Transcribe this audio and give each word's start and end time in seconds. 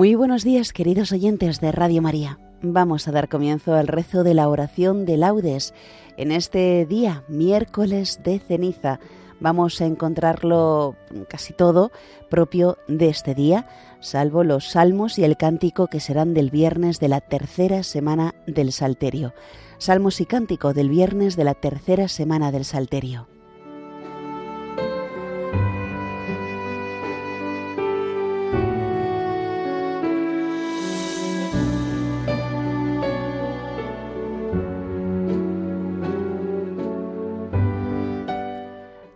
Muy 0.00 0.14
buenos 0.14 0.44
días, 0.44 0.72
queridos 0.72 1.12
oyentes 1.12 1.60
de 1.60 1.72
Radio 1.72 2.00
María. 2.00 2.38
Vamos 2.62 3.06
a 3.06 3.12
dar 3.12 3.28
comienzo 3.28 3.74
al 3.74 3.86
rezo 3.86 4.24
de 4.24 4.32
la 4.32 4.48
oración 4.48 5.04
de 5.04 5.18
laudes. 5.18 5.74
En 6.16 6.32
este 6.32 6.86
día, 6.86 7.22
miércoles 7.28 8.18
de 8.24 8.38
ceniza, 8.38 8.98
vamos 9.40 9.78
a 9.82 9.84
encontrarlo 9.84 10.96
casi 11.28 11.52
todo 11.52 11.92
propio 12.30 12.78
de 12.88 13.10
este 13.10 13.34
día, 13.34 13.68
salvo 14.00 14.42
los 14.42 14.70
salmos 14.70 15.18
y 15.18 15.24
el 15.24 15.36
cántico 15.36 15.86
que 15.88 16.00
serán 16.00 16.32
del 16.32 16.48
viernes 16.48 16.98
de 16.98 17.08
la 17.08 17.20
tercera 17.20 17.82
semana 17.82 18.34
del 18.46 18.72
Salterio. 18.72 19.34
Salmos 19.76 20.22
y 20.22 20.24
cántico 20.24 20.72
del 20.72 20.88
viernes 20.88 21.36
de 21.36 21.44
la 21.44 21.52
tercera 21.52 22.08
semana 22.08 22.50
del 22.52 22.64
Salterio. 22.64 23.28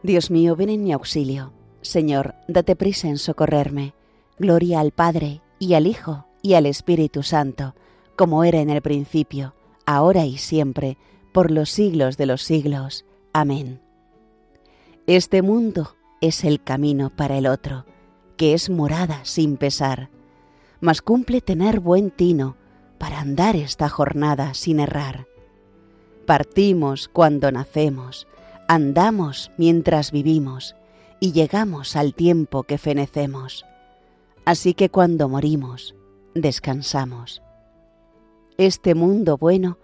Dios 0.05 0.31
mío, 0.31 0.55
ven 0.55 0.69
en 0.69 0.85
mi 0.85 0.93
auxilio. 0.93 1.55
Señor, 1.81 2.35
date 2.47 2.77
prisa 2.77 3.09
en 3.09 3.17
socorrerme. 3.17 3.95
Gloria 4.39 4.81
al 4.81 4.91
Padre, 4.91 5.41
y 5.59 5.73
al 5.73 5.87
Hijo, 5.87 6.27
y 6.43 6.55
al 6.55 6.67
Espíritu 6.67 7.23
Santo, 7.23 7.75
como 8.15 8.45
era 8.45 8.61
en 8.61 8.69
el 8.69 8.83
principio, 8.83 9.55
ahora 9.87 10.27
y 10.27 10.37
siempre, 10.37 10.99
por 11.33 11.51
los 11.51 11.71
siglos 11.71 12.19
de 12.19 12.27
los 12.27 12.43
siglos. 12.43 13.07
Amén. 13.33 13.81
Este 15.07 15.41
mundo 15.41 15.97
es 16.21 16.45
el 16.45 16.63
camino 16.63 17.09
para 17.09 17.39
el 17.39 17.47
otro, 17.47 17.87
que 18.37 18.53
es 18.53 18.69
morada 18.69 19.25
sin 19.25 19.57
pesar, 19.57 20.11
mas 20.83 21.01
cumple 21.01 21.41
tener 21.41 21.81
buen 21.81 22.11
tino 22.11 22.59
para 22.99 23.21
andar 23.21 23.57
esta 23.57 23.89
jornada 23.89 24.53
sin 24.53 24.81
errar. 24.81 25.27
Partimos 26.27 27.09
cuando 27.09 27.51
nacemos, 27.51 28.27
andamos 28.69 29.51
mientras 29.57 30.11
vivimos 30.11 30.77
y 31.21 31.33
llegamos 31.33 31.97
al 31.97 32.15
tiempo 32.15 32.65
que 32.65 32.79
fenecemos. 32.79 33.65
Así 34.45 34.75
que 34.75 34.91
cuando 34.91 35.29
morimos, 35.29 35.95
descansamos. 36.35 37.43
Este 38.59 38.95
mundo 38.95 39.39
bueno 39.39 39.79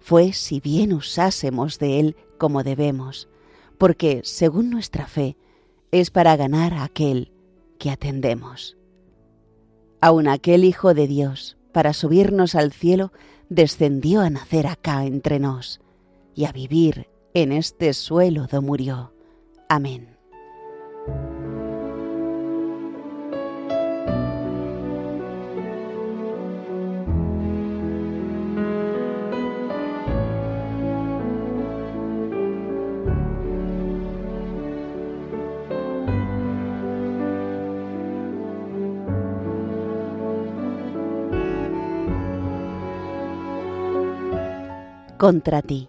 fue 0.00 0.32
si 0.32 0.60
bien 0.60 0.92
usásemos 0.92 1.78
de 1.78 2.00
él 2.00 2.16
como 2.38 2.62
debemos, 2.62 3.28
porque, 3.78 4.20
según 4.24 4.70
nuestra 4.70 5.06
fe, 5.06 5.36
es 5.90 6.10
para 6.10 6.36
ganar 6.36 6.74
a 6.74 6.84
aquel 6.84 7.32
que 7.78 7.90
atendemos. 7.90 8.76
Aun 10.00 10.28
aquel 10.28 10.64
Hijo 10.64 10.94
de 10.94 11.06
Dios, 11.06 11.56
para 11.72 11.92
subirnos 11.92 12.54
al 12.54 12.72
cielo, 12.72 13.12
descendió 13.48 14.20
a 14.20 14.30
nacer 14.30 14.66
acá 14.66 15.04
entre 15.06 15.38
nos 15.38 15.80
y 16.34 16.44
a 16.44 16.52
vivir 16.52 17.08
en 17.34 17.50
este 17.50 17.92
suelo 17.92 18.46
do 18.46 18.62
murió. 18.62 19.12
Amén. 19.68 20.14
Contra 45.18 45.62
ti 45.62 45.88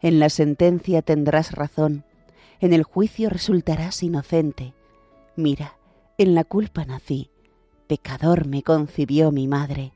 en 0.00 0.20
la 0.20 0.28
sentencia 0.28 1.02
tendrás 1.02 1.52
razón, 1.52 2.04
en 2.60 2.72
el 2.72 2.82
juicio 2.82 3.30
resultarás 3.30 4.02
inocente. 4.02 4.74
Mira, 5.36 5.78
en 6.18 6.34
la 6.34 6.44
culpa 6.44 6.84
nací, 6.84 7.30
pecador 7.86 8.46
me 8.46 8.62
concibió 8.62 9.32
mi 9.32 9.48
madre. 9.48 9.92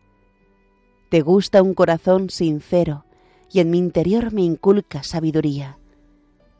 Te 1.08 1.20
gusta 1.20 1.62
un 1.62 1.74
corazón 1.74 2.30
sincero 2.30 3.04
y 3.50 3.60
en 3.60 3.70
mi 3.70 3.78
interior 3.78 4.32
me 4.32 4.42
inculca 4.42 5.02
sabiduría. 5.02 5.78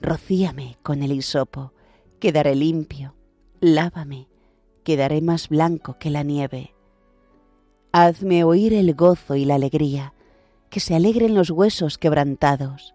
Rocíame 0.00 0.76
con 0.82 1.03
el 1.03 1.12
hisopo, 1.12 1.72
quedaré 2.20 2.54
limpio, 2.54 3.14
lávame, 3.60 4.28
quedaré 4.84 5.20
más 5.20 5.48
blanco 5.48 5.97
que 5.98 6.10
la 6.10 6.22
nieve. 6.22 6.74
Hazme 7.92 8.44
oír 8.44 8.74
el 8.74 8.94
gozo 8.94 9.36
y 9.36 9.44
la 9.44 9.54
alegría, 9.54 10.12
que 10.70 10.80
se 10.80 10.94
alegren 10.94 11.34
los 11.34 11.50
huesos 11.50 11.98
quebrantados 11.98 12.94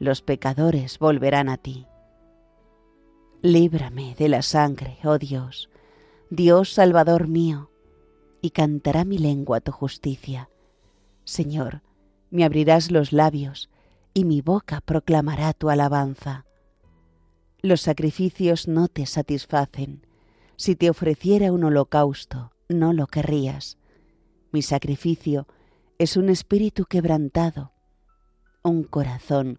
los 0.00 0.22
pecadores 0.22 0.98
volverán 0.98 1.48
a 1.48 1.58
ti. 1.58 1.86
Líbrame 3.42 4.16
de 4.18 4.28
la 4.28 4.42
sangre, 4.42 4.98
oh 5.04 5.18
Dios, 5.18 5.70
Dios 6.30 6.72
Salvador 6.72 7.28
mío, 7.28 7.70
y 8.40 8.50
cantará 8.50 9.04
mi 9.04 9.18
lengua 9.18 9.60
tu 9.60 9.72
justicia. 9.72 10.48
Señor, 11.24 11.82
me 12.30 12.44
abrirás 12.44 12.90
los 12.90 13.12
labios, 13.12 13.68
y 14.14 14.24
mi 14.24 14.40
boca 14.40 14.80
proclamará 14.80 15.52
tu 15.52 15.68
alabanza. 15.68 16.46
Los 17.60 17.82
sacrificios 17.82 18.68
no 18.68 18.88
te 18.88 19.04
satisfacen. 19.04 20.06
Si 20.56 20.76
te 20.76 20.88
ofreciera 20.88 21.52
un 21.52 21.62
holocausto, 21.62 22.52
no 22.68 22.94
lo 22.94 23.06
querrías. 23.06 23.76
Mi 24.50 24.62
sacrificio 24.62 25.46
es 25.98 26.16
un 26.16 26.30
espíritu 26.30 26.86
quebrantado, 26.86 27.72
un 28.62 28.84
corazón 28.84 29.58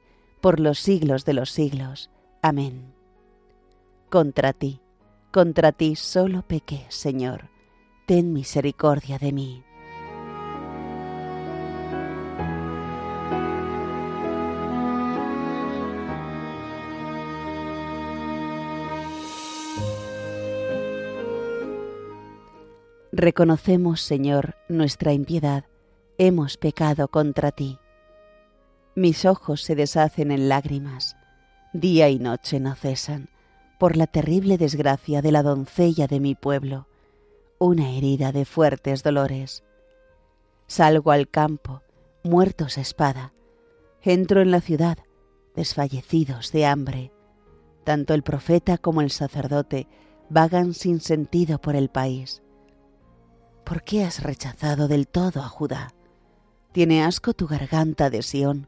por 0.41 0.59
los 0.59 0.79
siglos 0.79 1.23
de 1.23 1.33
los 1.33 1.51
siglos. 1.51 2.09
Amén. 2.41 2.93
Contra 4.09 4.51
ti, 4.51 4.81
contra 5.31 5.71
ti 5.71 5.95
solo 5.95 6.41
pequé, 6.41 6.85
Señor. 6.89 7.49
Ten 8.07 8.33
misericordia 8.33 9.17
de 9.19 9.31
mí. 9.31 9.63
Reconocemos, 23.13 24.01
Señor, 24.01 24.55
nuestra 24.67 25.13
impiedad, 25.13 25.65
hemos 26.17 26.57
pecado 26.57 27.07
contra 27.09 27.51
ti. 27.51 27.80
Mis 28.95 29.25
ojos 29.25 29.61
se 29.61 29.75
deshacen 29.75 30.31
en 30.31 30.49
lágrimas, 30.49 31.15
día 31.71 32.09
y 32.09 32.19
noche 32.19 32.59
no 32.59 32.75
cesan, 32.75 33.29
por 33.79 33.95
la 33.95 34.05
terrible 34.05 34.57
desgracia 34.57 35.21
de 35.21 35.31
la 35.31 35.43
doncella 35.43 36.07
de 36.07 36.19
mi 36.19 36.35
pueblo, 36.35 36.87
una 37.57 37.91
herida 37.91 38.33
de 38.33 38.43
fuertes 38.43 39.01
dolores. 39.01 39.63
Salgo 40.67 41.11
al 41.11 41.29
campo, 41.29 41.81
muertos 42.23 42.77
a 42.77 42.81
espada, 42.81 43.33
entro 44.01 44.41
en 44.41 44.51
la 44.51 44.59
ciudad, 44.59 44.97
desfallecidos 45.55 46.51
de 46.51 46.65
hambre. 46.65 47.11
Tanto 47.85 48.13
el 48.13 48.23
profeta 48.23 48.77
como 48.77 49.01
el 49.01 49.09
sacerdote 49.09 49.87
vagan 50.29 50.73
sin 50.73 50.99
sentido 50.99 51.61
por 51.61 51.75
el 51.75 51.89
país. 51.89 52.41
¿Por 53.63 53.83
qué 53.83 54.03
has 54.03 54.21
rechazado 54.21 54.89
del 54.89 55.07
todo 55.07 55.41
a 55.41 55.47
Judá? 55.47 55.93
Tiene 56.73 57.03
asco 57.03 57.33
tu 57.33 57.47
garganta 57.47 58.09
de 58.09 58.21
Sión. 58.21 58.67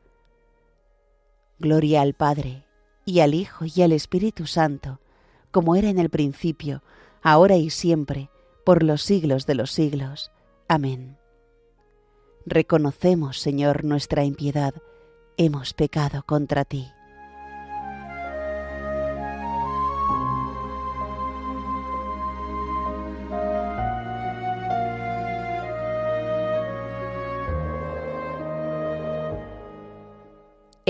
Gloria 1.61 2.01
al 2.01 2.13
Padre, 2.13 2.65
y 3.05 3.19
al 3.19 3.33
Hijo, 3.33 3.65
y 3.65 3.81
al 3.83 3.93
Espíritu 3.93 4.47
Santo, 4.47 4.99
como 5.51 5.75
era 5.75 5.89
en 5.89 5.99
el 5.99 6.09
principio, 6.09 6.83
ahora 7.21 7.55
y 7.55 7.69
siempre, 7.69 8.29
por 8.65 8.83
los 8.83 9.03
siglos 9.03 9.45
de 9.45 9.55
los 9.55 9.71
siglos. 9.71 10.31
Amén. 10.67 11.17
Reconocemos, 12.45 13.39
Señor, 13.39 13.83
nuestra 13.85 14.23
impiedad, 14.23 14.73
hemos 15.37 15.73
pecado 15.73 16.23
contra 16.25 16.65
ti. 16.65 16.87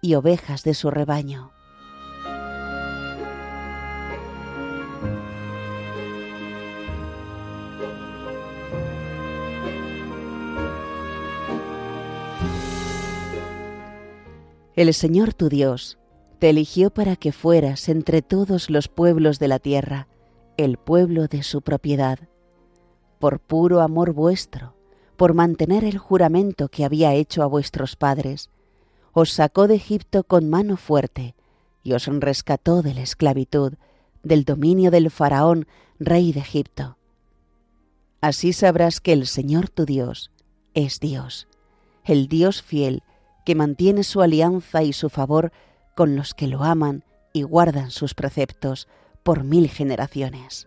y 0.00 0.14
ovejas 0.14 0.62
de 0.62 0.74
su 0.74 0.90
rebaño. 0.90 1.52
El 14.76 14.94
Señor 14.94 15.34
tu 15.34 15.50
Dios 15.50 15.98
te 16.38 16.48
eligió 16.48 16.88
para 16.88 17.14
que 17.14 17.32
fueras 17.32 17.90
entre 17.90 18.22
todos 18.22 18.70
los 18.70 18.88
pueblos 18.88 19.38
de 19.38 19.46
la 19.46 19.58
tierra, 19.58 20.08
el 20.56 20.78
pueblo 20.78 21.26
de 21.26 21.42
su 21.42 21.60
propiedad. 21.60 22.18
Por 23.18 23.40
puro 23.40 23.82
amor 23.82 24.14
vuestro, 24.14 24.74
por 25.18 25.34
mantener 25.34 25.84
el 25.84 25.98
juramento 25.98 26.68
que 26.68 26.86
había 26.86 27.12
hecho 27.12 27.42
a 27.42 27.46
vuestros 27.46 27.94
padres, 27.94 28.48
os 29.12 29.32
sacó 29.32 29.68
de 29.68 29.74
Egipto 29.76 30.24
con 30.24 30.48
mano 30.48 30.76
fuerte 30.76 31.34
y 31.82 31.92
os 31.92 32.06
rescató 32.06 32.82
de 32.82 32.94
la 32.94 33.02
esclavitud, 33.02 33.74
del 34.22 34.44
dominio 34.44 34.90
del 34.90 35.10
faraón, 35.10 35.66
rey 35.98 36.32
de 36.32 36.40
Egipto. 36.40 36.96
Así 38.20 38.52
sabrás 38.52 39.00
que 39.00 39.12
el 39.12 39.26
Señor 39.26 39.68
tu 39.70 39.86
Dios 39.86 40.30
es 40.74 41.00
Dios, 41.00 41.48
el 42.04 42.28
Dios 42.28 42.62
fiel, 42.62 43.02
que 43.44 43.54
mantiene 43.54 44.04
su 44.04 44.20
alianza 44.20 44.82
y 44.82 44.92
su 44.92 45.08
favor 45.08 45.52
con 45.96 46.16
los 46.16 46.34
que 46.34 46.46
lo 46.46 46.62
aman 46.62 47.04
y 47.32 47.42
guardan 47.42 47.90
sus 47.90 48.14
preceptos 48.14 48.88
por 49.22 49.44
mil 49.44 49.68
generaciones. 49.68 50.66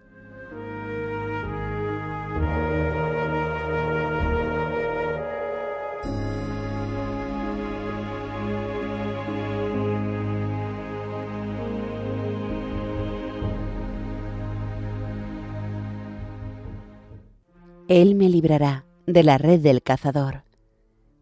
Él 17.90 18.16
me 18.16 18.30
librará 18.30 18.86
de 19.08 19.24
la 19.24 19.38
red 19.38 19.60
del 19.60 19.84
cazador. 19.84 20.46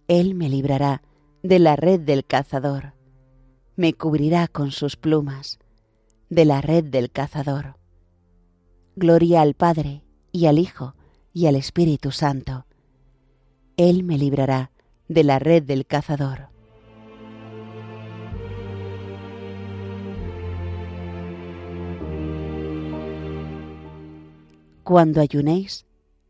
Él 0.07 0.35
me 0.35 0.47
librará 0.47 1.01
de 1.41 1.57
la 1.57 1.75
red 1.75 1.99
del 1.99 2.23
cazador. 2.23 2.93
Me 3.75 3.93
cubrirá 3.93 4.47
con 4.47 4.69
sus 4.69 4.95
plumas 4.95 5.57
de 6.29 6.45
la 6.45 6.61
red 6.61 6.83
del 6.83 7.09
cazador. 7.09 7.77
Gloria 8.95 9.41
al 9.41 9.55
Padre 9.55 10.03
y 10.31 10.45
al 10.45 10.59
Hijo 10.59 10.93
y 11.33 11.47
al 11.47 11.55
Espíritu 11.55 12.11
Santo. 12.11 12.67
Él 13.75 14.03
me 14.03 14.19
librará 14.19 14.69
de 15.07 15.23
la 15.23 15.39
red 15.39 15.63
del 15.63 15.87
cazador. 15.87 16.49
Cuando 24.83 25.21
ayunéis, 25.21 25.87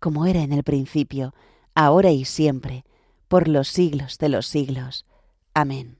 como 0.00 0.26
era 0.26 0.40
en 0.40 0.52
el 0.52 0.64
principio, 0.64 1.34
ahora 1.74 2.10
y 2.10 2.24
siempre, 2.24 2.84
por 3.28 3.46
los 3.46 3.68
siglos 3.68 4.18
de 4.18 4.30
los 4.30 4.46
siglos. 4.46 5.06
Amén. 5.54 5.98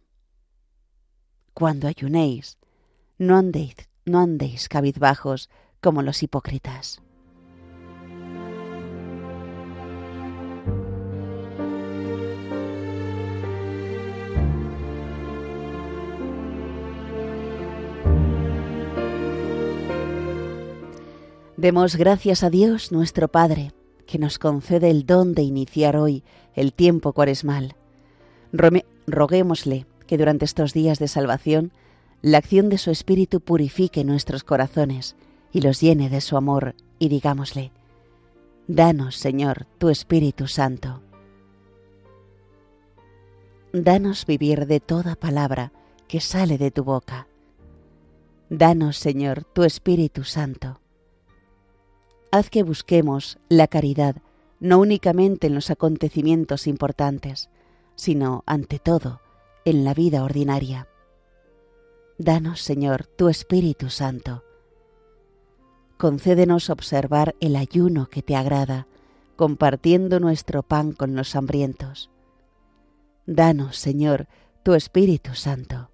Cuando 1.54 1.86
ayunéis, 1.86 2.58
no 3.18 3.36
andéis, 3.36 3.76
no 4.04 4.18
andéis 4.20 4.68
cabizbajos 4.68 5.48
como 5.80 6.02
los 6.02 6.22
hipócritas. 6.22 7.00
Demos 21.56 21.96
gracias 21.96 22.42
a 22.42 22.48
Dios 22.48 22.90
nuestro 22.90 23.28
Padre, 23.28 23.72
que 24.10 24.18
nos 24.18 24.40
concede 24.40 24.90
el 24.90 25.06
don 25.06 25.34
de 25.34 25.42
iniciar 25.42 25.96
hoy 25.96 26.24
el 26.54 26.72
tiempo 26.72 27.12
cuaresmal. 27.12 27.76
roguémosle 29.06 29.86
que 30.08 30.18
durante 30.18 30.44
estos 30.44 30.72
días 30.72 30.98
de 30.98 31.06
salvación 31.06 31.70
la 32.20 32.38
acción 32.38 32.68
de 32.70 32.78
su 32.78 32.90
Espíritu 32.90 33.40
purifique 33.40 34.02
nuestros 34.02 34.42
corazones 34.42 35.14
y 35.52 35.60
los 35.60 35.80
llene 35.80 36.10
de 36.10 36.20
su 36.20 36.36
amor, 36.36 36.74
y 36.98 37.08
digámosle, 37.08 37.70
Danos, 38.66 39.16
Señor, 39.16 39.66
tu 39.78 39.90
Espíritu 39.90 40.48
Santo. 40.48 41.02
Danos 43.72 44.26
vivir 44.26 44.66
de 44.66 44.80
toda 44.80 45.14
palabra 45.14 45.72
que 46.08 46.20
sale 46.20 46.58
de 46.58 46.72
tu 46.72 46.82
boca. 46.82 47.28
Danos, 48.48 48.96
Señor, 48.96 49.44
tu 49.44 49.62
Espíritu 49.62 50.24
Santo 50.24 50.79
haz 52.30 52.50
que 52.50 52.62
busquemos 52.62 53.38
la 53.48 53.66
caridad 53.66 54.16
no 54.60 54.78
únicamente 54.78 55.46
en 55.46 55.54
los 55.54 55.70
acontecimientos 55.70 56.66
importantes, 56.66 57.48
sino, 57.96 58.44
ante 58.46 58.78
todo, 58.78 59.20
en 59.64 59.84
la 59.84 59.94
vida 59.94 60.22
ordinaria. 60.22 60.86
Danos, 62.18 62.60
Señor, 62.60 63.06
tu 63.06 63.30
Espíritu 63.30 63.88
Santo. 63.88 64.44
Concédenos 65.96 66.68
observar 66.68 67.34
el 67.40 67.56
ayuno 67.56 68.06
que 68.06 68.22
te 68.22 68.36
agrada, 68.36 68.86
compartiendo 69.36 70.20
nuestro 70.20 70.62
pan 70.62 70.92
con 70.92 71.16
los 71.16 71.34
hambrientos. 71.34 72.10
Danos, 73.26 73.78
Señor, 73.78 74.28
tu 74.62 74.74
Espíritu 74.74 75.34
Santo. 75.34 75.90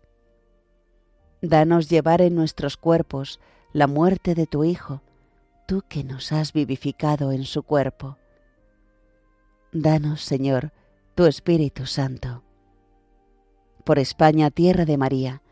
Danos 1.40 1.88
llevar 1.88 2.20
en 2.20 2.34
nuestros 2.34 2.76
cuerpos 2.76 3.38
la 3.72 3.86
muerte 3.86 4.34
de 4.34 4.46
tu 4.46 4.64
Hijo, 4.64 5.02
tú 5.66 5.82
que 5.88 6.04
nos 6.04 6.32
has 6.32 6.52
vivificado 6.52 7.32
en 7.32 7.44
su 7.44 7.64
cuerpo. 7.64 8.18
Danos, 9.72 10.22
Señor, 10.22 10.72
tu 11.16 11.26
Espíritu 11.26 11.86
Santo. 11.86 12.44
Por 13.84 13.98
España, 13.98 14.50
tierra 14.50 14.84
de 14.84 14.96
María, 14.96 15.42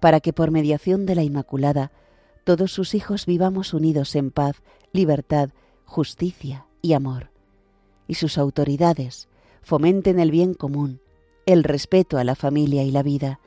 para 0.00 0.20
que 0.20 0.32
por 0.32 0.50
mediación 0.50 1.06
de 1.06 1.14
la 1.14 1.22
Inmaculada 1.22 1.92
todos 2.44 2.72
sus 2.72 2.94
hijos 2.94 3.26
vivamos 3.26 3.74
unidos 3.74 4.16
en 4.16 4.30
paz, 4.30 4.62
libertad, 4.92 5.50
justicia 5.84 6.66
y 6.80 6.94
amor, 6.94 7.30
y 8.06 8.14
sus 8.14 8.38
autoridades 8.38 9.28
fomenten 9.60 10.18
el 10.18 10.30
bien 10.30 10.54
común, 10.54 11.02
el 11.44 11.62
respeto 11.62 12.16
a 12.16 12.24
la 12.24 12.34
familia 12.34 12.84
y 12.84 12.90
la 12.90 13.02
vida, 13.02 13.38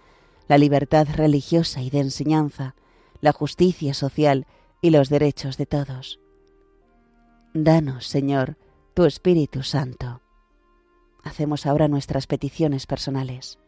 la 0.48 0.60
libertad 0.60 1.08
religiosa 1.16 1.82
y 1.82 1.90
de 1.90 2.00
enseñanza, 2.00 2.76
la 3.22 3.32
justicia 3.32 3.96
social 3.96 4.46
y 4.82 4.90
los 4.90 5.10
derechos 5.10 5.58
de 5.58 5.66
todos. 5.66 6.20
Danos, 7.54 8.08
Señor, 8.08 8.58
tu 8.94 9.06
Espíritu 9.06 9.64
Santo. 9.64 10.22
Hacemos 11.24 11.66
ahora 11.66 11.88
nuestras 11.88 12.28
peticiones 12.28 12.88
personales. 12.88 13.60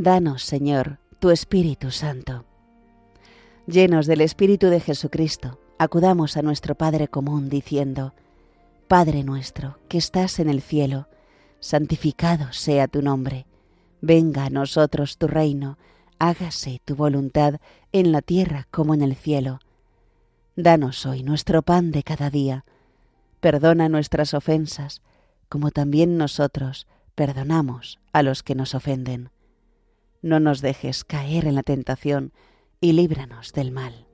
Danos, 0.00 0.44
Señor, 0.44 1.00
tu 1.18 1.30
Espíritu 1.30 1.90
Santo. 1.90 2.44
Llenos 3.66 4.06
del 4.06 4.20
Espíritu 4.20 4.68
de 4.68 4.78
Jesucristo, 4.78 5.58
acudamos 5.76 6.36
a 6.36 6.42
nuestro 6.42 6.76
Padre 6.76 7.08
común 7.08 7.48
diciendo, 7.48 8.14
Padre 8.86 9.24
nuestro, 9.24 9.80
que 9.88 9.98
estás 9.98 10.38
en 10.38 10.48
el 10.48 10.62
cielo, 10.62 11.08
santificado 11.58 12.52
sea 12.52 12.86
tu 12.86 13.02
nombre, 13.02 13.46
venga 14.00 14.44
a 14.44 14.50
nosotros 14.50 15.18
tu 15.18 15.26
reino, 15.26 15.78
hágase 16.20 16.80
tu 16.84 16.94
voluntad 16.94 17.56
en 17.90 18.12
la 18.12 18.22
tierra 18.22 18.68
como 18.70 18.94
en 18.94 19.02
el 19.02 19.16
cielo. 19.16 19.58
Danos 20.54 21.06
hoy 21.06 21.24
nuestro 21.24 21.62
pan 21.62 21.90
de 21.90 22.04
cada 22.04 22.30
día, 22.30 22.64
perdona 23.40 23.88
nuestras 23.88 24.32
ofensas, 24.32 25.02
como 25.48 25.72
también 25.72 26.16
nosotros 26.16 26.86
perdonamos 27.16 27.98
a 28.12 28.22
los 28.22 28.44
que 28.44 28.54
nos 28.54 28.76
ofenden 28.76 29.30
no 30.22 30.40
nos 30.40 30.60
dejes 30.60 31.04
caer 31.04 31.46
en 31.46 31.54
la 31.54 31.62
tentación 31.62 32.32
y 32.80 32.92
líbranos 32.92 33.52
del 33.52 33.72
mal. 33.72 34.06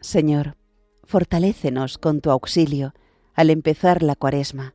Señor, 0.00 0.56
fortalécenos 1.04 1.98
con 1.98 2.20
tu 2.20 2.30
auxilio 2.30 2.94
al 3.34 3.50
empezar 3.50 4.02
la 4.02 4.16
cuaresma, 4.16 4.74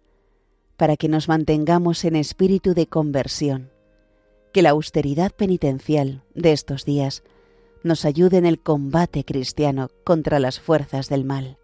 para 0.78 0.98
que 0.98 1.10
nos 1.10 1.28
mantengamos 1.28 2.06
en 2.06 2.16
espíritu 2.16 2.74
de 2.74 2.88
conversión, 2.88 3.72
que 4.54 4.62
la 4.62 4.70
austeridad 4.70 5.32
penitencial 5.32 6.24
de 6.34 6.52
estos 6.52 6.86
días 6.86 7.24
nos 7.86 8.04
ayude 8.04 8.38
en 8.38 8.48
el 8.48 8.60
combate 8.60 9.24
cristiano 9.24 9.90
contra 10.04 10.40
las 10.40 10.60
fuerzas 10.60 11.08
del 11.08 11.24
mal. 11.24 11.60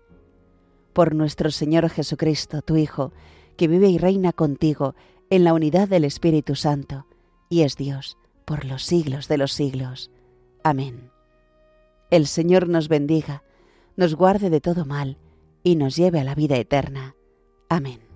Por 0.94 1.16
nuestro 1.16 1.50
Señor 1.50 1.90
Jesucristo, 1.90 2.62
tu 2.62 2.78
Hijo, 2.78 3.12
que 3.58 3.68
vive 3.68 3.90
y 3.90 3.98
reina 3.98 4.32
contigo 4.32 4.94
en 5.32 5.44
la 5.44 5.54
unidad 5.54 5.88
del 5.88 6.06
Espíritu 6.06 6.54
Santo, 6.56 7.08
y 7.50 7.64
es 7.64 7.76
Dios 7.76 8.20
por 8.46 8.66
los 8.66 8.84
siglos 8.84 9.28
de 9.28 9.40
los 9.40 9.52
siglos. 9.52 10.12
Amén. 10.64 11.10
El 12.12 12.28
Señor 12.28 12.70
nos 12.70 12.88
bendiga, 12.88 13.44
nos 13.96 14.14
guarde 14.14 14.52
de 14.52 14.62
todo 14.62 14.86
mal, 14.86 15.18
y 15.64 15.76
nos 15.76 15.96
lleve 15.96 16.20
a 16.20 16.24
la 16.24 16.36
vida 16.36 16.58
eterna. 16.58 17.16
Amén. 17.68 18.11